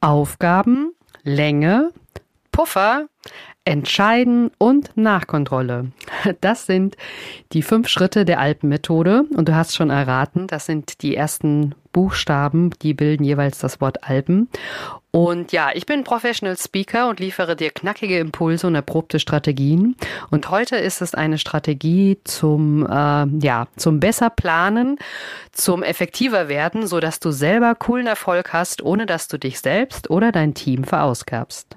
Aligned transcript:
Aufgaben, 0.00 0.94
Länge, 1.22 1.92
Puffer, 2.52 3.08
Entscheiden 3.68 4.50
und 4.56 4.96
Nachkontrolle. 4.96 5.92
Das 6.40 6.66
sind 6.66 6.96
die 7.52 7.62
fünf 7.62 7.88
Schritte 7.88 8.24
der 8.24 8.40
Alpenmethode. 8.40 9.24
Und 9.36 9.48
du 9.48 9.54
hast 9.54 9.76
schon 9.76 9.90
erraten, 9.90 10.46
das 10.46 10.64
sind 10.66 11.02
die 11.02 11.14
ersten 11.14 11.74
Buchstaben, 11.92 12.70
die 12.82 12.94
bilden 12.94 13.24
jeweils 13.24 13.58
das 13.58 13.80
Wort 13.80 14.04
Alpen. 14.04 14.48
Und 15.10 15.52
ja, 15.52 15.70
ich 15.74 15.84
bin 15.84 16.04
Professional 16.04 16.56
Speaker 16.56 17.08
und 17.08 17.20
liefere 17.20 17.56
dir 17.56 17.70
knackige 17.70 18.18
Impulse 18.18 18.66
und 18.66 18.74
erprobte 18.74 19.18
Strategien. 19.18 19.96
Und 20.30 20.50
heute 20.50 20.76
ist 20.76 21.02
es 21.02 21.14
eine 21.14 21.38
Strategie 21.38 22.18
zum, 22.24 22.86
äh, 22.86 23.26
ja, 23.40 23.68
zum 23.76 24.00
besser 24.00 24.30
planen, 24.30 24.96
zum 25.52 25.82
effektiver 25.82 26.48
werden, 26.48 26.86
so 26.86 27.00
dass 27.00 27.20
du 27.20 27.32
selber 27.32 27.74
coolen 27.74 28.06
Erfolg 28.06 28.52
hast, 28.52 28.82
ohne 28.82 29.04
dass 29.04 29.28
du 29.28 29.38
dich 29.38 29.60
selbst 29.60 30.08
oder 30.08 30.32
dein 30.32 30.54
Team 30.54 30.84
verausgabst. 30.84 31.76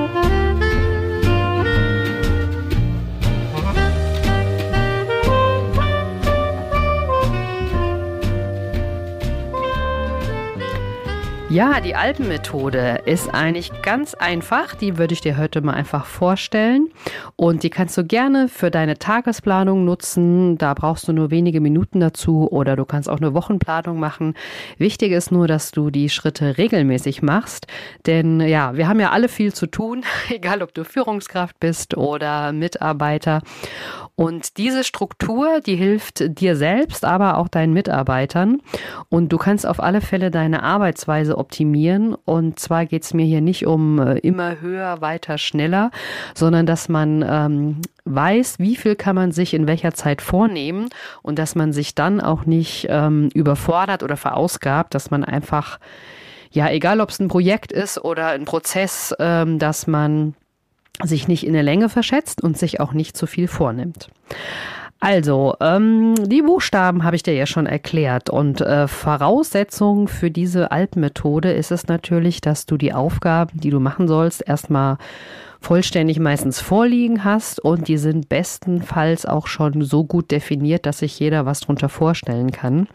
Ja, 11.51 11.81
die 11.81 11.95
Alpenmethode 11.95 13.01
ist 13.03 13.33
eigentlich 13.33 13.73
ganz 13.81 14.13
einfach. 14.13 14.73
Die 14.73 14.97
würde 14.97 15.13
ich 15.13 15.19
dir 15.19 15.37
heute 15.37 15.59
mal 15.59 15.73
einfach 15.73 16.05
vorstellen. 16.05 16.87
Und 17.35 17.63
die 17.63 17.69
kannst 17.69 17.97
du 17.97 18.05
gerne 18.05 18.47
für 18.47 18.71
deine 18.71 18.97
Tagesplanung 18.97 19.83
nutzen. 19.83 20.57
Da 20.57 20.73
brauchst 20.73 21.09
du 21.09 21.11
nur 21.11 21.29
wenige 21.29 21.59
Minuten 21.59 21.99
dazu 21.99 22.49
oder 22.49 22.77
du 22.77 22.85
kannst 22.85 23.09
auch 23.09 23.17
eine 23.17 23.33
Wochenplanung 23.33 23.99
machen. 23.99 24.35
Wichtig 24.77 25.11
ist 25.11 25.33
nur, 25.33 25.45
dass 25.45 25.71
du 25.71 25.89
die 25.89 26.07
Schritte 26.07 26.57
regelmäßig 26.57 27.21
machst. 27.21 27.67
Denn 28.05 28.39
ja, 28.39 28.77
wir 28.77 28.87
haben 28.87 29.01
ja 29.01 29.11
alle 29.11 29.27
viel 29.27 29.53
zu 29.53 29.67
tun, 29.67 30.05
egal 30.29 30.61
ob 30.61 30.73
du 30.73 30.85
Führungskraft 30.85 31.59
bist 31.59 31.97
oder 31.97 32.53
Mitarbeiter. 32.53 33.41
Und 34.21 34.57
diese 34.57 34.83
Struktur, 34.83 35.61
die 35.65 35.75
hilft 35.75 36.39
dir 36.39 36.55
selbst, 36.55 37.05
aber 37.05 37.37
auch 37.37 37.47
deinen 37.47 37.73
Mitarbeitern. 37.73 38.61
Und 39.09 39.33
du 39.33 39.39
kannst 39.39 39.65
auf 39.65 39.81
alle 39.81 39.99
Fälle 39.99 40.29
deine 40.29 40.61
Arbeitsweise 40.61 41.39
optimieren. 41.39 42.13
Und 42.13 42.59
zwar 42.59 42.85
geht 42.85 43.01
es 43.01 43.15
mir 43.15 43.25
hier 43.25 43.41
nicht 43.41 43.65
um 43.65 43.97
äh, 43.97 44.19
immer 44.19 44.61
höher, 44.61 45.01
weiter, 45.01 45.39
schneller, 45.39 45.89
sondern 46.35 46.67
dass 46.67 46.87
man 46.87 47.25
ähm, 47.27 47.81
weiß, 48.05 48.59
wie 48.59 48.75
viel 48.75 48.95
kann 48.95 49.15
man 49.15 49.31
sich 49.31 49.55
in 49.55 49.65
welcher 49.65 49.95
Zeit 49.95 50.21
vornehmen 50.21 50.89
und 51.23 51.39
dass 51.39 51.55
man 51.55 51.73
sich 51.73 51.95
dann 51.95 52.21
auch 52.21 52.45
nicht 52.45 52.85
ähm, 52.89 53.29
überfordert 53.33 54.03
oder 54.03 54.17
verausgabt, 54.17 54.93
dass 54.93 55.09
man 55.09 55.23
einfach, 55.23 55.79
ja, 56.51 56.69
egal 56.69 57.01
ob 57.01 57.09
es 57.09 57.19
ein 57.19 57.27
Projekt 57.27 57.71
ist 57.71 57.97
oder 57.97 58.27
ein 58.27 58.45
Prozess, 58.45 59.15
ähm, 59.19 59.57
dass 59.57 59.87
man 59.87 60.35
sich 61.03 61.27
nicht 61.27 61.45
in 61.45 61.53
der 61.53 61.63
Länge 61.63 61.89
verschätzt 61.89 62.43
und 62.43 62.57
sich 62.57 62.79
auch 62.79 62.93
nicht 62.93 63.17
zu 63.17 63.27
viel 63.27 63.47
vornimmt. 63.47 64.09
Also, 65.03 65.55
ähm, 65.61 66.13
die 66.27 66.43
Buchstaben 66.43 67.03
habe 67.03 67.15
ich 67.15 67.23
dir 67.23 67.33
ja 67.33 67.47
schon 67.47 67.65
erklärt. 67.65 68.29
Und 68.29 68.61
äh, 68.61 68.87
Voraussetzung 68.87 70.07
für 70.07 70.29
diese 70.29 70.71
Alpenmethode 70.71 71.51
ist 71.51 71.71
es 71.71 71.87
natürlich, 71.87 72.39
dass 72.39 72.67
du 72.67 72.77
die 72.77 72.93
Aufgaben, 72.93 73.59
die 73.59 73.71
du 73.71 73.79
machen 73.79 74.07
sollst, 74.07 74.47
erstmal 74.47 74.99
vollständig 75.59 76.19
meistens 76.19 76.59
vorliegen 76.59 77.23
hast 77.23 77.59
und 77.59 77.87
die 77.87 77.97
sind 77.97 78.29
bestenfalls 78.29 79.25
auch 79.25 79.47
schon 79.47 79.83
so 79.83 80.03
gut 80.03 80.31
definiert, 80.31 80.85
dass 80.85 80.99
sich 80.99 81.19
jeder 81.19 81.45
was 81.45 81.61
drunter 81.61 81.89
vorstellen 81.89 82.51
kann. 82.51 82.87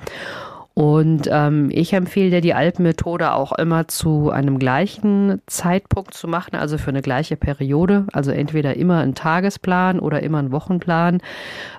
Und 0.78 1.26
ähm, 1.32 1.70
ich 1.72 1.94
empfehle 1.94 2.28
dir 2.28 2.40
die 2.42 2.52
Alpenmethode 2.52 3.32
auch 3.32 3.52
immer 3.52 3.88
zu 3.88 4.28
einem 4.28 4.58
gleichen 4.58 5.40
Zeitpunkt 5.46 6.12
zu 6.12 6.28
machen, 6.28 6.54
also 6.54 6.76
für 6.76 6.90
eine 6.90 7.00
gleiche 7.00 7.36
Periode. 7.36 8.06
Also 8.12 8.30
entweder 8.30 8.76
immer 8.76 8.98
einen 8.98 9.14
Tagesplan 9.14 9.98
oder 9.98 10.22
immer 10.22 10.38
einen 10.38 10.52
Wochenplan, 10.52 11.22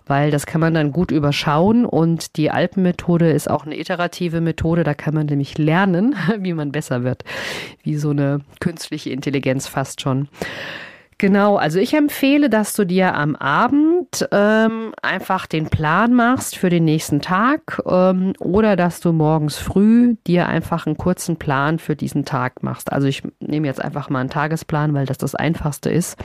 weil 0.08 0.31
das 0.31 0.47
kann 0.47 0.62
man 0.62 0.74
dann 0.74 0.91
gut 0.91 1.12
überschauen. 1.12 1.85
Und 1.85 2.38
die 2.38 2.50
Alpenmethode 2.50 3.30
ist 3.30 3.52
auch 3.52 3.68
eine 3.68 3.80
iterative 3.80 4.41
Methode. 4.41 4.84
Da 4.84 4.96
kann 4.96 5.14
man 5.14 5.28
nämlich 5.28 5.59
lernen, 5.59 6.16
wie 6.40 6.53
man 6.53 6.72
besser 6.72 7.03
wird. 7.03 7.24
Wie 7.84 7.97
so 7.97 8.09
eine 8.09 8.41
künstliche 8.59 9.12
Intelligenz 9.12 9.68
fast 9.68 10.02
schon. 10.02 10.28
Genau, 11.19 11.55
also 11.55 11.79
ich 11.79 11.95
empfehle, 11.95 12.47
dass 12.47 12.73
du 12.73 12.85
dir 12.85 13.16
am 13.16 13.35
Abend 13.35 14.28
ähm, 14.31 14.94
einfach 15.01 15.47
den 15.47 15.67
Plan 15.67 16.13
machst 16.13 16.55
für 16.55 16.69
den 16.69 16.85
nächsten 16.85 17.22
Tag 17.22 17.81
ähm, 17.88 18.33
oder 18.38 18.75
dass 18.75 19.00
du 19.00 19.13
morgens 19.13 19.57
früh 19.57 20.16
dir 20.28 20.47
einfach 20.47 20.85
einen 20.85 20.95
kurzen 20.95 21.38
Plan 21.38 21.79
für 21.79 21.95
diesen 21.95 22.23
Tag 22.23 22.61
machst. 22.61 22.94
Also 22.94 23.07
ich 23.07 23.23
nehme 23.39 23.66
jetzt 23.66 23.83
einfach 23.83 24.11
mal 24.11 24.19
einen 24.19 24.29
Tagesplan, 24.29 24.94
weil 24.94 25.07
das 25.07 25.17
das 25.17 25.33
einfachste 25.33 25.89
ist. 25.89 26.17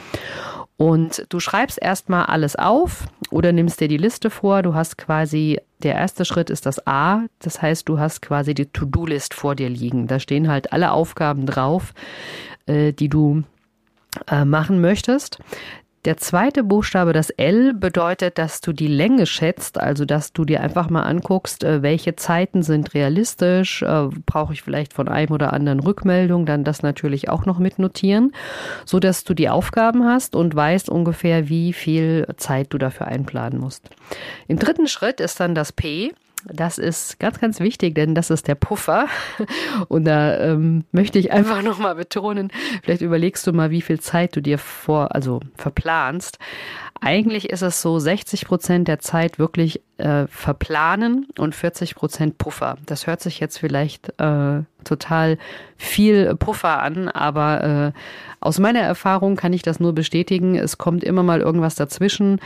Und 0.77 1.25
du 1.31 1.41
schreibst 1.41 1.81
erstmal 1.81 2.27
alles 2.27 2.57
auf 2.57 3.07
oder 3.31 3.53
nimmst 3.53 3.81
dir 3.81 3.89
die 3.89 3.97
Liste 3.97 4.29
vor. 4.29 4.61
Du 4.61 4.75
hast 4.75 4.99
quasi, 4.99 5.59
der 5.83 5.95
erste 5.95 6.27
Schritt 6.27 6.51
ist 6.51 6.67
das 6.67 6.87
A. 6.87 7.23
Das 7.39 7.63
heißt, 7.63 7.89
du 7.89 7.99
hast 7.99 8.21
quasi 8.21 8.53
die 8.53 8.67
To-Do-List 8.67 9.33
vor 9.33 9.55
dir 9.55 9.71
liegen. 9.71 10.07
Da 10.07 10.19
stehen 10.19 10.49
halt 10.49 10.73
alle 10.73 10.93
Aufgaben 10.93 11.47
drauf, 11.47 11.95
äh, 12.67 12.93
die 12.93 13.09
du 13.09 13.45
äh, 14.31 14.45
machen 14.45 14.81
möchtest. 14.81 15.39
Der 16.05 16.17
zweite 16.17 16.65
Buchstabe, 16.65 17.13
das 17.13 17.31
L, 17.31 17.75
bedeutet, 17.75 18.37
dass 18.37 18.61
du 18.61 18.73
die 18.73 18.89
Länge 18.89 19.25
schätzt, 19.25 19.79
also 19.79 20.05
dass 20.05 20.33
du 20.33 20.45
dir 20.45 20.61
einfach 20.61 20.91
mal 20.91 21.03
anguckst, 21.03 21.63
äh, 21.63 21.81
welche 21.83 22.17
Zeiten 22.17 22.65
sind 22.65 22.93
realistisch, 22.95 23.83
äh, 23.83 24.09
brauche 24.27 24.53
ich 24.53 24.63
vielleicht 24.63 24.95
von 24.95 25.07
einem 25.07 25.31
oder 25.31 25.53
anderen 25.53 25.79
Rückmeldung, 25.79 26.45
dann 26.45 26.65
das 26.65 26.83
natürlich 26.83 27.29
auch 27.29 27.47
noch 27.47 27.61
mitnotieren, 27.61 28.33
so 28.85 28.99
dass 28.99 29.23
du 29.23 29.33
die 29.33 29.49
Aufgaben 29.49 30.05
hast 30.05 30.35
und 30.35 30.57
weißt 30.57 30.89
ungefähr, 30.89 31.49
wie 31.49 31.73
viel 31.73 32.27
Zeit 32.37 32.67
du 32.71 32.79
dafür 32.79 33.07
einplanen 33.07 33.61
musst. 33.61 33.89
Im 34.49 34.59
dritten 34.59 34.89
Schritt 34.89 35.21
ist 35.21 35.39
dann 35.39 35.55
das 35.55 35.71
P. 35.71 36.13
Das 36.45 36.79
ist 36.79 37.19
ganz, 37.19 37.39
ganz 37.39 37.61
wichtig, 37.61 37.95
denn 37.95 38.15
das 38.15 38.31
ist 38.31 38.49
der 38.49 38.55
Puffer. 38.55 39.07
Und 39.89 40.05
da 40.05 40.39
ähm, 40.39 40.85
möchte 40.93 41.19
ich 41.19 41.33
einfach 41.33 41.63
nochmal 41.63 41.95
betonen, 41.95 42.51
vielleicht 42.83 43.03
überlegst 43.03 43.47
du 43.47 43.53
mal, 43.53 43.71
wie 43.71 43.83
viel 43.83 44.01
Zeit 44.01 44.35
du 44.37 44.41
dir 44.41 44.59
vor, 44.59 45.15
also 45.15 45.41
verplanst. 45.57 46.39
Eigentlich 47.01 47.51
ist 47.51 47.63
es 47.63 47.83
so 47.83 47.99
60 47.99 48.47
Prozent 48.47 48.87
der 48.87 49.01
Zeit 49.01 49.41
wirklich 49.41 49.83
äh, 49.99 50.29
verplanen 50.29 51.27
und 51.37 51.55
40 51.55 51.97
Prozent 51.97 52.39
Puffer. 52.39 52.77
Das 52.87 53.09
hört 53.09 53.21
sich 53.21 53.41
jetzt 53.41 53.59
vielleicht 53.59 54.21
äh, 54.21 54.63
total 54.85 55.39
viel 55.77 56.37
Puffer 56.37 56.81
an, 56.81 57.09
aber 57.09 57.93
äh, 57.95 57.99
aus 58.39 58.61
meiner 58.61 58.81
Erfahrung 58.81 59.35
kann 59.35 59.53
ich 59.53 59.63
das 59.63 59.81
nur 59.81 59.95
bestätigen. 59.95 60.55
Es 60.55 60.79
kommt 60.79 61.03
immer 61.03 61.25
mal 61.25 61.41
irgendwas 61.41 61.75
dazwischen. 61.75 62.41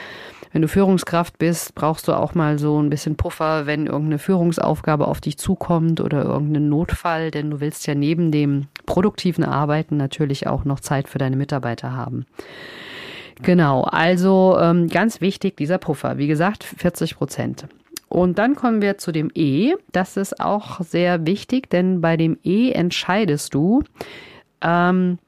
Wenn 0.56 0.62
du 0.62 0.68
Führungskraft 0.68 1.36
bist, 1.36 1.74
brauchst 1.74 2.08
du 2.08 2.14
auch 2.14 2.34
mal 2.34 2.58
so 2.58 2.80
ein 2.80 2.88
bisschen 2.88 3.16
Puffer, 3.16 3.66
wenn 3.66 3.84
irgendeine 3.84 4.18
Führungsaufgabe 4.18 5.06
auf 5.06 5.20
dich 5.20 5.36
zukommt 5.36 6.00
oder 6.00 6.24
irgendein 6.24 6.70
Notfall, 6.70 7.30
denn 7.30 7.50
du 7.50 7.60
willst 7.60 7.86
ja 7.86 7.94
neben 7.94 8.32
dem 8.32 8.64
produktiven 8.86 9.44
Arbeiten 9.44 9.98
natürlich 9.98 10.46
auch 10.46 10.64
noch 10.64 10.80
Zeit 10.80 11.08
für 11.10 11.18
deine 11.18 11.36
Mitarbeiter 11.36 11.92
haben. 11.92 12.24
Genau, 13.42 13.82
also 13.82 14.56
ähm, 14.58 14.88
ganz 14.88 15.20
wichtig 15.20 15.58
dieser 15.58 15.76
Puffer. 15.76 16.16
Wie 16.16 16.26
gesagt, 16.26 16.64
40 16.64 17.18
Prozent. 17.18 17.66
Und 18.08 18.38
dann 18.38 18.54
kommen 18.54 18.80
wir 18.80 18.96
zu 18.96 19.12
dem 19.12 19.30
E. 19.34 19.74
Das 19.92 20.16
ist 20.16 20.40
auch 20.40 20.80
sehr 20.80 21.26
wichtig, 21.26 21.68
denn 21.68 22.00
bei 22.00 22.16
dem 22.16 22.38
E 22.44 22.70
entscheidest 22.70 23.52
du, 23.52 23.82
ähm, 24.62 25.18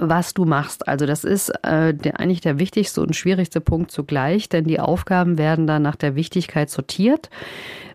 was 0.00 0.34
du 0.34 0.44
machst. 0.44 0.88
Also 0.88 1.06
das 1.06 1.24
ist 1.24 1.50
äh, 1.62 1.94
der, 1.94 2.20
eigentlich 2.20 2.40
der 2.40 2.58
wichtigste 2.58 3.02
und 3.02 3.16
schwierigste 3.16 3.60
Punkt 3.60 3.90
zugleich, 3.90 4.48
denn 4.48 4.64
die 4.64 4.80
Aufgaben 4.80 5.38
werden 5.38 5.66
dann 5.66 5.82
nach 5.82 5.96
der 5.96 6.14
Wichtigkeit 6.14 6.70
sortiert 6.70 7.30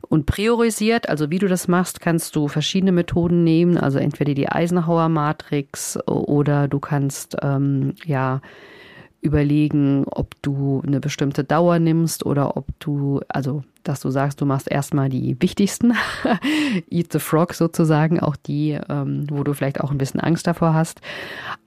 und 0.08 0.26
priorisiert. 0.26 1.10
Also 1.10 1.30
wie 1.30 1.40
du 1.40 1.48
das 1.48 1.68
machst, 1.68 2.00
kannst 2.00 2.36
du 2.36 2.48
verschiedene 2.48 2.92
Methoden 2.92 3.44
nehmen. 3.44 3.78
Also 3.78 4.00
entweder 4.00 4.34
die 4.34 4.50
Eisenhower 4.50 5.10
Matrix 5.10 5.98
oder 6.08 6.68
du 6.68 6.80
kannst 6.80 7.38
ähm, 7.42 7.96
ja 8.06 8.42
überlegen, 9.22 10.06
ob 10.06 10.36
du 10.42 10.84
eine 10.86 11.00
bestimmte 11.00 11.44
Dauer 11.44 11.80
nimmst 11.80 12.26
oder 12.26 12.58
ob 12.58 12.68
du, 12.80 13.22
also 13.30 13.64
dass 13.84 14.00
du 14.00 14.10
sagst, 14.10 14.40
du 14.42 14.46
machst 14.46 14.70
erstmal 14.70 15.10
die 15.10 15.36
wichtigsten, 15.40 15.94
Eat 16.90 17.12
the 17.12 17.20
Frog 17.20 17.54
sozusagen, 17.54 18.20
auch 18.20 18.36
die, 18.36 18.80
ähm, 18.90 19.26
wo 19.30 19.44
du 19.44 19.54
vielleicht 19.54 19.82
auch 19.82 19.92
ein 19.92 19.98
bisschen 19.98 20.20
Angst 20.20 20.48
davor 20.48 20.74
hast. 20.74 21.02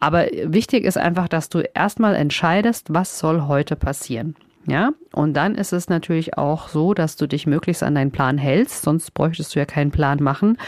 Aber 0.00 0.26
wichtig 0.44 0.84
ist 0.84 0.98
einfach, 0.98 1.28
dass 1.28 1.48
du 1.48 1.60
erstmal 1.60 2.14
entscheidest, 2.14 2.92
was 2.92 3.18
soll 3.18 3.42
heute 3.42 3.76
passieren. 3.76 4.36
Ja, 4.68 4.90
und 5.12 5.34
dann 5.34 5.54
ist 5.54 5.72
es 5.72 5.88
natürlich 5.88 6.36
auch 6.38 6.68
so, 6.68 6.92
dass 6.92 7.14
du 7.14 7.28
dich 7.28 7.46
möglichst 7.46 7.84
an 7.84 7.94
deinen 7.94 8.10
Plan 8.10 8.36
hältst, 8.36 8.82
sonst 8.82 9.14
bräuchtest 9.14 9.54
du 9.54 9.60
ja 9.60 9.64
keinen 9.64 9.92
Plan 9.92 10.20
machen. 10.20 10.58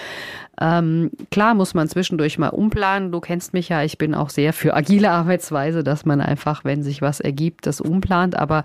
Ähm, 0.60 1.10
klar 1.30 1.54
muss 1.54 1.74
man 1.74 1.88
zwischendurch 1.88 2.38
mal 2.38 2.48
umplanen. 2.48 3.10
Du 3.10 3.20
kennst 3.20 3.54
mich 3.54 3.68
ja, 3.68 3.82
ich 3.82 3.98
bin 3.98 4.14
auch 4.14 4.30
sehr 4.30 4.52
für 4.52 4.74
agile 4.74 5.10
Arbeitsweise, 5.10 5.82
dass 5.82 6.04
man 6.04 6.20
einfach, 6.20 6.64
wenn 6.64 6.82
sich 6.82 7.02
was 7.02 7.18
ergibt, 7.18 7.66
das 7.66 7.80
umplant. 7.80 8.36
Aber 8.36 8.62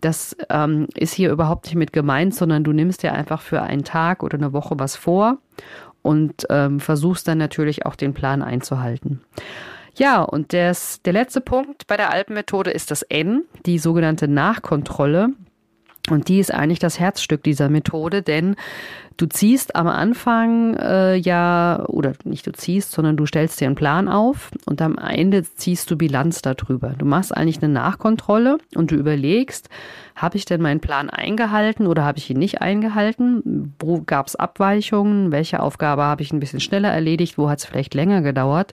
das 0.00 0.36
ähm, 0.48 0.86
ist 0.94 1.14
hier 1.14 1.30
überhaupt 1.30 1.66
nicht 1.66 1.76
mit 1.76 1.92
gemeint, 1.92 2.34
sondern 2.34 2.62
du 2.62 2.72
nimmst 2.72 3.02
ja 3.02 3.12
einfach 3.12 3.40
für 3.40 3.62
einen 3.62 3.84
Tag 3.84 4.22
oder 4.22 4.38
eine 4.38 4.52
Woche 4.52 4.74
was 4.78 4.94
vor 4.94 5.38
und 6.02 6.46
ähm, 6.50 6.78
versuchst 6.78 7.26
dann 7.26 7.38
natürlich 7.38 7.84
auch 7.84 7.96
den 7.96 8.14
Plan 8.14 8.42
einzuhalten. 8.42 9.20
Ja, 9.96 10.22
und 10.22 10.52
das, 10.52 11.02
der 11.02 11.12
letzte 11.12 11.40
Punkt 11.40 11.86
bei 11.86 11.96
der 11.96 12.10
Alpenmethode 12.10 12.70
ist 12.70 12.90
das 12.90 13.02
N, 13.02 13.44
die 13.66 13.78
sogenannte 13.78 14.28
Nachkontrolle. 14.28 15.30
Und 16.10 16.28
die 16.28 16.38
ist 16.38 16.52
eigentlich 16.52 16.78
das 16.78 16.98
Herzstück 16.98 17.42
dieser 17.42 17.68
Methode, 17.68 18.22
denn 18.22 18.56
du 19.18 19.26
ziehst 19.26 19.76
am 19.76 19.86
Anfang 19.88 20.74
äh, 20.74 21.16
ja, 21.16 21.84
oder 21.88 22.12
nicht 22.24 22.46
du 22.46 22.52
ziehst, 22.52 22.92
sondern 22.92 23.16
du 23.16 23.26
stellst 23.26 23.60
dir 23.60 23.66
einen 23.66 23.74
Plan 23.74 24.08
auf 24.08 24.50
und 24.64 24.80
am 24.80 24.96
Ende 24.96 25.42
ziehst 25.42 25.90
du 25.90 25.96
Bilanz 25.96 26.40
darüber. 26.40 26.94
Du 26.96 27.04
machst 27.04 27.36
eigentlich 27.36 27.62
eine 27.62 27.72
Nachkontrolle 27.72 28.58
und 28.74 28.90
du 28.90 28.94
überlegst, 28.94 29.68
habe 30.14 30.36
ich 30.36 30.44
denn 30.44 30.62
meinen 30.62 30.80
Plan 30.80 31.10
eingehalten 31.10 31.86
oder 31.86 32.04
habe 32.04 32.18
ich 32.18 32.30
ihn 32.30 32.38
nicht 32.38 32.60
eingehalten? 32.60 33.74
Wo 33.78 34.00
gab 34.00 34.28
es 34.28 34.36
Abweichungen? 34.36 35.30
Welche 35.32 35.60
Aufgabe 35.60 36.02
habe 36.02 36.22
ich 36.22 36.32
ein 36.32 36.40
bisschen 36.40 36.60
schneller 36.60 36.90
erledigt? 36.90 37.38
Wo 37.38 37.50
hat 37.50 37.58
es 37.58 37.64
vielleicht 37.64 37.94
länger 37.94 38.22
gedauert? 38.22 38.72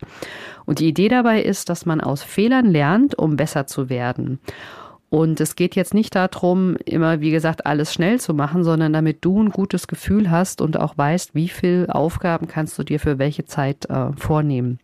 Und 0.66 0.80
die 0.80 0.88
Idee 0.88 1.10
dabei 1.10 1.42
ist, 1.42 1.70
dass 1.70 1.86
man 1.86 2.02
aus 2.02 2.24
Fehlern 2.24 2.66
lernt, 2.66 3.18
um 3.18 3.36
besser 3.36 3.68
zu 3.68 3.90
werden. 3.90 4.40
Und 5.10 5.40
es 5.40 5.56
geht 5.56 5.76
jetzt 5.76 5.94
nicht 5.94 6.16
darum, 6.16 6.76
immer, 6.86 7.22
wie 7.22 7.32
gesagt, 7.32 7.66
alles 7.66 7.94
schnell 7.94 8.20
zu 8.20 8.34
machen, 8.34 8.64
sondern 8.64 8.94
damit 8.94 9.24
du 9.24 9.42
ein 9.42 9.50
gutes 9.50 9.88
Gefühl 9.88 10.32
hast 10.32 10.62
und 10.62 10.78
auch 10.78 10.98
weißt, 10.98 11.36
wie 11.36 11.48
viele 11.48 11.94
Aufgaben 11.94 12.48
kannst 12.48 12.78
du 12.80 12.84
dir 12.84 13.00
für 13.00 13.20
welche 13.20 13.46
Zeit 13.46 13.90
äh, 13.90 14.12
vornehmen. 14.18 14.80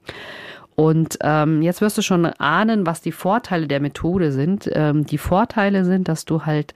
Und 0.82 1.20
ähm, 1.22 1.62
jetzt 1.62 1.80
wirst 1.82 2.00
du 2.00 2.02
schon 2.02 2.26
ahnen, 2.26 2.88
was 2.88 3.02
die 3.02 3.12
Vorteile 3.12 3.68
der 3.68 3.80
Methode 3.80 4.32
sind. 4.32 4.68
Ähm, 4.74 5.06
die 5.06 5.20
Vorteile 5.20 5.86
sind, 5.86 6.08
dass 6.08 6.26
du 6.26 6.48
halt 6.48 6.74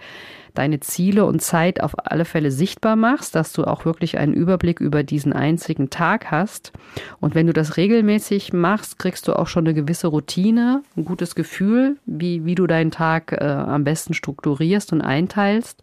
deine 0.53 0.79
Ziele 0.79 1.25
und 1.25 1.41
Zeit 1.41 1.81
auf 1.81 1.93
alle 1.97 2.23
Fälle 2.23 2.51
sichtbar 2.51 2.95
machst, 2.95 3.33
dass 3.33 3.51
du 3.51 3.63
auch 3.63 3.83
wirklich 3.83 4.19
einen 4.19 4.35
Überblick 4.35 4.79
über 4.79 5.01
diesen 5.01 5.33
einzigen 5.33 5.89
Tag 5.89 6.29
hast. 6.29 6.71
Und 7.19 7.33
wenn 7.33 7.47
du 7.47 7.53
das 7.53 7.77
regelmäßig 7.77 8.53
machst, 8.53 8.99
kriegst 8.99 9.27
du 9.27 9.33
auch 9.33 9.47
schon 9.47 9.65
eine 9.65 9.73
gewisse 9.73 10.05
Routine, 10.05 10.83
ein 10.95 11.03
gutes 11.03 11.33
Gefühl, 11.33 11.97
wie, 12.05 12.45
wie 12.45 12.53
du 12.53 12.67
deinen 12.67 12.91
Tag 12.91 13.31
äh, 13.31 13.43
am 13.43 13.85
besten 13.85 14.13
strukturierst 14.13 14.93
und 14.93 15.01
einteilst. 15.01 15.81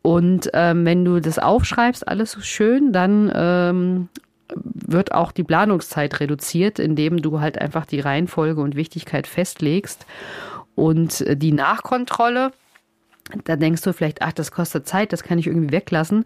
Und 0.00 0.48
ähm, 0.54 0.86
wenn 0.86 1.04
du 1.04 1.20
das 1.20 1.38
aufschreibst, 1.38 2.08
alles 2.08 2.30
so 2.30 2.40
schön, 2.40 2.94
dann 2.94 3.30
ähm, 3.34 4.08
wird 4.54 5.12
auch 5.12 5.32
die 5.32 5.44
Planungszeit 5.44 6.20
reduziert, 6.20 6.78
indem 6.78 7.22
du 7.22 7.40
halt 7.40 7.60
einfach 7.60 7.86
die 7.86 8.00
Reihenfolge 8.00 8.60
und 8.60 8.76
Wichtigkeit 8.76 9.26
festlegst. 9.26 10.06
Und 10.74 11.20
äh, 11.22 11.36
die 11.36 11.52
Nachkontrolle, 11.52 12.52
da 13.44 13.56
denkst 13.56 13.82
du 13.82 13.92
vielleicht, 13.92 14.22
ach, 14.22 14.32
das 14.32 14.50
kostet 14.50 14.88
Zeit, 14.88 15.12
das 15.12 15.22
kann 15.22 15.38
ich 15.38 15.46
irgendwie 15.46 15.72
weglassen. 15.72 16.24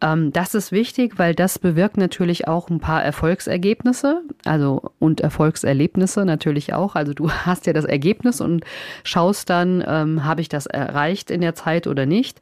Ähm, 0.00 0.32
das 0.32 0.54
ist 0.54 0.72
wichtig, 0.72 1.18
weil 1.18 1.34
das 1.34 1.58
bewirkt 1.58 1.96
natürlich 1.96 2.48
auch 2.48 2.68
ein 2.70 2.80
paar 2.80 3.04
Erfolgsergebnisse, 3.04 4.22
also 4.44 4.90
und 4.98 5.20
Erfolgserlebnisse 5.20 6.24
natürlich 6.24 6.74
auch. 6.74 6.96
Also 6.96 7.14
du 7.14 7.30
hast 7.46 7.66
ja 7.66 7.72
das 7.72 7.84
Ergebnis 7.84 8.40
und 8.40 8.64
schaust 9.04 9.50
dann, 9.50 9.84
ähm, 9.86 10.24
habe 10.24 10.40
ich 10.40 10.48
das 10.48 10.66
erreicht 10.66 11.30
in 11.30 11.40
der 11.40 11.54
Zeit 11.54 11.86
oder 11.86 12.06
nicht. 12.06 12.40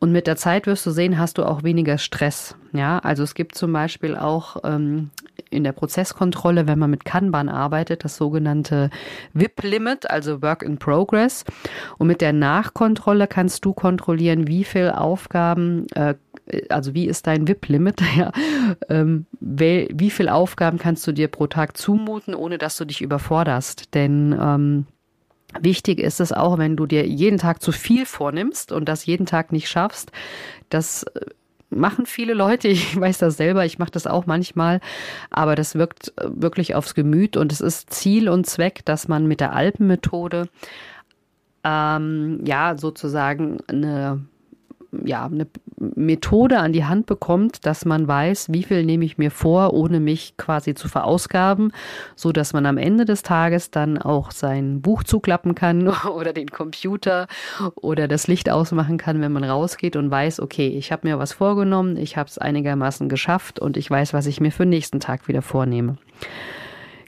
Und 0.00 0.12
mit 0.12 0.26
der 0.26 0.36
Zeit 0.36 0.66
wirst 0.66 0.86
du 0.86 0.90
sehen, 0.90 1.18
hast 1.18 1.36
du 1.36 1.44
auch 1.44 1.62
weniger 1.62 1.98
Stress. 1.98 2.56
Ja, 2.72 2.98
also 3.00 3.22
es 3.22 3.34
gibt 3.34 3.54
zum 3.54 3.72
Beispiel 3.72 4.16
auch 4.16 4.56
ähm, 4.64 5.10
in 5.50 5.62
der 5.62 5.72
Prozesskontrolle, 5.72 6.66
wenn 6.66 6.78
man 6.78 6.90
mit 6.90 7.04
Kanban 7.04 7.50
arbeitet, 7.50 8.04
das 8.04 8.16
sogenannte 8.16 8.88
WIP-Limit, 9.34 10.10
also 10.10 10.40
Work 10.40 10.62
in 10.62 10.78
Progress. 10.78 11.44
Und 11.98 12.06
mit 12.06 12.22
der 12.22 12.32
Nachkontrolle 12.32 13.26
kannst 13.26 13.64
du 13.66 13.74
kontrollieren, 13.74 14.46
wie 14.46 14.64
viel 14.64 14.90
Aufgaben, 14.90 15.86
äh, 15.94 16.14
also 16.70 16.94
wie 16.94 17.06
ist 17.06 17.26
dein 17.26 17.46
WIP-Limit, 17.46 18.00
ja, 18.16 18.32
ähm, 18.88 19.26
wie, 19.40 20.10
viel 20.10 20.30
Aufgaben 20.30 20.78
kannst 20.78 21.06
du 21.06 21.12
dir 21.12 21.28
pro 21.28 21.46
Tag 21.46 21.76
zumuten, 21.76 22.34
ohne 22.34 22.56
dass 22.56 22.78
du 22.78 22.86
dich 22.86 23.02
überforderst. 23.02 23.94
Denn 23.94 24.34
ähm, 24.40 24.86
Wichtig 25.58 25.98
ist 25.98 26.20
es 26.20 26.32
auch, 26.32 26.58
wenn 26.58 26.76
du 26.76 26.86
dir 26.86 27.06
jeden 27.06 27.38
Tag 27.38 27.62
zu 27.62 27.72
viel 27.72 28.06
vornimmst 28.06 28.72
und 28.72 28.88
das 28.88 29.06
jeden 29.06 29.26
Tag 29.26 29.52
nicht 29.52 29.68
schaffst. 29.68 30.12
Das 30.68 31.02
äh, 31.02 31.20
machen 31.70 32.06
viele 32.06 32.34
Leute. 32.34 32.68
Ich 32.68 32.98
weiß 32.98 33.18
das 33.18 33.36
selber. 33.36 33.64
Ich 33.64 33.78
mache 33.78 33.90
das 33.90 34.06
auch 34.06 34.26
manchmal. 34.26 34.80
Aber 35.30 35.56
das 35.56 35.74
wirkt 35.74 36.12
äh, 36.16 36.28
wirklich 36.32 36.74
aufs 36.74 36.94
Gemüt 36.94 37.36
und 37.36 37.52
es 37.52 37.60
ist 37.60 37.92
Ziel 37.92 38.28
und 38.28 38.46
Zweck, 38.46 38.84
dass 38.84 39.08
man 39.08 39.26
mit 39.26 39.40
der 39.40 39.52
Alpenmethode 39.52 40.48
ähm, 41.64 42.40
ja 42.44 42.76
sozusagen 42.76 43.58
eine 43.66 44.24
ja, 45.04 45.26
eine 45.26 45.46
Methode 45.78 46.58
an 46.58 46.72
die 46.72 46.84
Hand 46.84 47.06
bekommt, 47.06 47.64
dass 47.66 47.84
man 47.84 48.08
weiß, 48.08 48.48
wie 48.50 48.62
viel 48.62 48.84
nehme 48.84 49.04
ich 49.04 49.18
mir 49.18 49.30
vor, 49.30 49.72
ohne 49.72 50.00
mich 50.00 50.36
quasi 50.36 50.74
zu 50.74 50.88
verausgaben, 50.88 51.72
so 52.16 52.32
dass 52.32 52.52
man 52.52 52.66
am 52.66 52.76
Ende 52.76 53.04
des 53.04 53.22
Tages 53.22 53.70
dann 53.70 53.98
auch 53.98 54.30
sein 54.30 54.82
Buch 54.82 55.04
zuklappen 55.04 55.54
kann 55.54 55.88
oder 56.14 56.32
den 56.32 56.48
Computer 56.48 57.28
oder 57.76 58.08
das 58.08 58.26
Licht 58.26 58.50
ausmachen 58.50 58.98
kann, 58.98 59.20
wenn 59.20 59.32
man 59.32 59.44
rausgeht 59.44 59.96
und 59.96 60.10
weiß, 60.10 60.40
okay, 60.40 60.68
ich 60.68 60.92
habe 60.92 61.08
mir 61.08 61.18
was 61.18 61.32
vorgenommen, 61.32 61.96
ich 61.96 62.16
habe 62.16 62.28
es 62.28 62.38
einigermaßen 62.38 63.08
geschafft 63.08 63.60
und 63.60 63.76
ich 63.76 63.90
weiß, 63.90 64.12
was 64.12 64.26
ich 64.26 64.40
mir 64.40 64.50
für 64.50 64.64
den 64.64 64.70
nächsten 64.70 65.00
Tag 65.00 65.28
wieder 65.28 65.42
vornehme. 65.42 65.96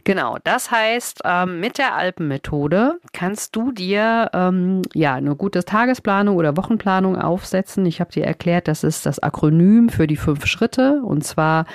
Genau, 0.05 0.37
das 0.43 0.71
heißt, 0.71 1.21
ähm, 1.25 1.61
mit 1.61 1.79
der 1.79 1.95
Alpenmethode 1.95 2.99
kannst 3.13 3.55
du 3.55 3.71
dir 3.71 4.31
ähm, 4.33 4.83
ja 4.95 5.15
eine 5.15 5.37
gute 5.37 5.65
Tagesplanung 5.65 6.37
oder 6.37 6.57
Wochenplanung 6.57 7.17
aufsetzen. 7.17 7.87
Ich 7.87 8.01
habe 8.01 8.11
dir 8.11 8.25
erklärt, 8.25 8.67
das 8.67 8.83
ist 8.83 9.07
das 9.07 9.21
Akronym 9.21 9.91
für 9.91 10.09
die 10.09 10.17
fünf 10.17 10.47
Schritte 10.47 11.03
und 11.05 11.23
zwar 11.23 11.67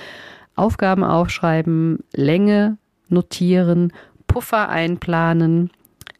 Aufgaben 0.56 1.06
aufschreiben, 1.06 2.00
Länge 2.14 2.78
notieren, 3.08 3.94
Puffer 4.28 4.68
einplanen, 4.68 5.72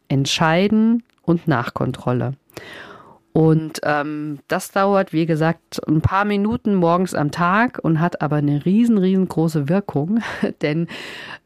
entscheiden 0.08 1.02
und 1.22 1.46
Nachkontrolle. 1.46 2.32
Und 3.38 3.78
ähm, 3.84 4.40
das 4.48 4.72
dauert, 4.72 5.12
wie 5.12 5.24
gesagt, 5.24 5.80
ein 5.86 6.00
paar 6.00 6.24
Minuten 6.24 6.74
morgens 6.74 7.14
am 7.14 7.30
Tag 7.30 7.78
und 7.80 8.00
hat 8.00 8.20
aber 8.20 8.34
eine 8.34 8.64
riesen, 8.64 8.98
riesengroße 8.98 9.68
Wirkung, 9.68 10.18
denn 10.60 10.88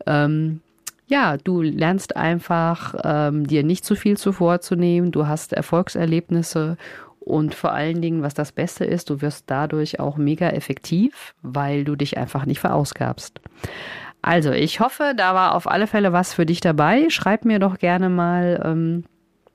ähm, 0.06 0.62
ja, 1.06 1.36
du 1.36 1.60
lernst 1.60 2.16
einfach, 2.16 2.94
ähm, 3.04 3.46
dir 3.46 3.62
nicht 3.62 3.84
zu 3.84 3.94
viel 3.94 4.16
zuvor 4.16 4.62
zu 4.62 4.74
nehmen, 4.74 5.12
du 5.12 5.26
hast 5.26 5.52
Erfolgserlebnisse 5.52 6.78
und 7.20 7.54
vor 7.54 7.72
allen 7.72 8.00
Dingen, 8.00 8.22
was 8.22 8.32
das 8.32 8.52
Beste 8.52 8.86
ist, 8.86 9.10
du 9.10 9.20
wirst 9.20 9.44
dadurch 9.48 10.00
auch 10.00 10.16
mega 10.16 10.48
effektiv, 10.48 11.34
weil 11.42 11.84
du 11.84 11.94
dich 11.94 12.16
einfach 12.16 12.46
nicht 12.46 12.60
verausgabst. 12.60 13.38
Also, 14.22 14.52
ich 14.52 14.80
hoffe, 14.80 15.12
da 15.14 15.34
war 15.34 15.54
auf 15.54 15.68
alle 15.68 15.86
Fälle 15.86 16.14
was 16.14 16.32
für 16.32 16.46
dich 16.46 16.62
dabei. 16.62 17.10
Schreib 17.10 17.44
mir 17.44 17.58
doch 17.58 17.76
gerne 17.76 18.08
mal, 18.08 18.62
ähm, 18.64 19.04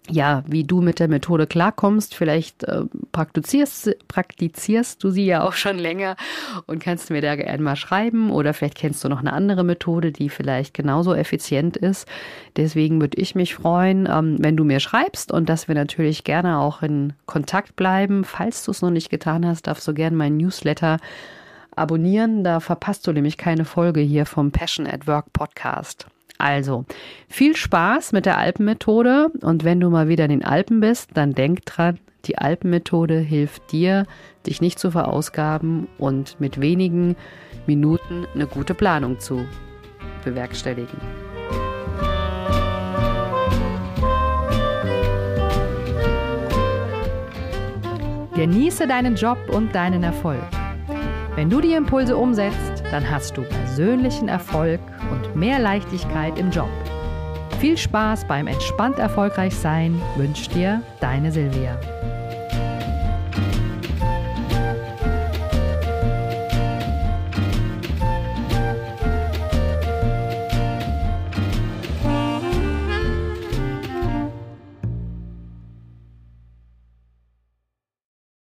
ja, 0.09 0.43
wie 0.47 0.63
du 0.63 0.81
mit 0.81 0.99
der 0.99 1.07
Methode 1.07 1.47
klarkommst. 1.47 2.15
Vielleicht 2.15 2.63
äh, 2.63 2.83
praktizierst, 3.11 3.95
praktizierst 4.07 5.03
du 5.03 5.09
sie 5.09 5.25
ja 5.25 5.43
auch 5.43 5.53
schon 5.53 5.77
länger 5.77 6.15
und 6.65 6.79
kannst 6.79 7.09
mir 7.09 7.21
da 7.21 7.35
gerne 7.35 7.61
mal 7.61 7.75
schreiben. 7.75 8.31
Oder 8.31 8.53
vielleicht 8.53 8.75
kennst 8.75 9.03
du 9.03 9.09
noch 9.09 9.19
eine 9.19 9.33
andere 9.33 9.63
Methode, 9.63 10.11
die 10.11 10.29
vielleicht 10.29 10.73
genauso 10.73 11.13
effizient 11.13 11.77
ist. 11.77 12.07
Deswegen 12.55 13.01
würde 13.01 13.19
ich 13.19 13.35
mich 13.35 13.55
freuen, 13.55 14.07
ähm, 14.11 14.37
wenn 14.39 14.57
du 14.57 14.63
mir 14.63 14.79
schreibst 14.79 15.31
und 15.31 15.49
dass 15.49 15.67
wir 15.67 15.75
natürlich 15.75 16.23
gerne 16.23 16.59
auch 16.59 16.81
in 16.81 17.13
Kontakt 17.25 17.75
bleiben. 17.75 18.23
Falls 18.23 18.63
du 18.65 18.71
es 18.71 18.81
noch 18.81 18.91
nicht 18.91 19.09
getan 19.09 19.45
hast, 19.45 19.67
darfst 19.67 19.87
du 19.87 19.93
gerne 19.93 20.15
meinen 20.15 20.37
Newsletter 20.37 20.97
abonnieren. 21.75 22.43
Da 22.43 22.59
verpasst 22.59 23.07
du 23.07 23.11
nämlich 23.11 23.37
keine 23.37 23.65
Folge 23.65 24.01
hier 24.01 24.25
vom 24.25 24.51
Passion 24.51 24.87
at 24.87 25.07
Work 25.07 25.33
Podcast. 25.33 26.07
Also, 26.37 26.85
viel 27.27 27.55
Spaß 27.55 28.11
mit 28.11 28.25
der 28.25 28.37
Alpenmethode 28.37 29.29
und 29.41 29.63
wenn 29.63 29.79
du 29.79 29.89
mal 29.89 30.07
wieder 30.07 30.25
in 30.25 30.31
den 30.31 30.45
Alpen 30.45 30.79
bist, 30.79 31.11
dann 31.15 31.33
denk 31.33 31.65
dran, 31.65 31.99
die 32.25 32.37
Alpenmethode 32.37 33.19
hilft 33.19 33.71
dir, 33.71 34.05
dich 34.45 34.61
nicht 34.61 34.79
zu 34.79 34.91
verausgaben 34.91 35.87
und 35.97 36.39
mit 36.39 36.59
wenigen 36.59 37.15
Minuten 37.65 38.27
eine 38.35 38.45
gute 38.47 38.73
Planung 38.73 39.19
zu 39.19 39.45
bewerkstelligen. 40.23 40.99
Genieße 48.35 48.85
deinen 48.85 49.15
Job 49.15 49.39
und 49.51 49.73
deinen 49.73 50.03
Erfolg. 50.03 50.43
Wenn 51.35 51.49
du 51.49 51.59
die 51.59 51.73
Impulse 51.73 52.17
umsetzt, 52.17 52.83
dann 52.91 53.09
hast 53.09 53.35
du 53.35 53.41
persönlichen 53.41 54.27
Erfolg 54.27 54.79
und 55.11 55.35
mehr 55.35 55.59
Leichtigkeit 55.59 56.37
im 56.37 56.51
Job. 56.51 56.69
Viel 57.59 57.77
Spaß 57.77 58.25
beim 58.27 58.47
entspannt 58.47 58.99
erfolgreich 58.99 59.55
sein 59.55 59.99
wünscht 60.15 60.53
dir 60.53 60.81
deine 60.99 61.31
Silvia. 61.31 61.79